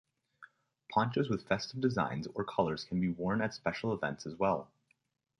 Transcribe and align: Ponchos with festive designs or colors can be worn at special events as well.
Ponchos 0.91 1.29
with 1.29 1.47
festive 1.47 1.79
designs 1.79 2.25
or 2.33 2.43
colors 2.43 2.83
can 2.85 2.99
be 2.99 3.09
worn 3.09 3.39
at 3.39 3.53
special 3.53 3.93
events 3.93 4.25
as 4.25 4.33
well. 4.35 4.67